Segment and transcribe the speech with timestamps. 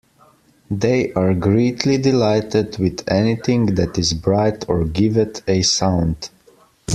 [0.71, 6.31] They are greatly delighted with anything that is bright or giveth a sound.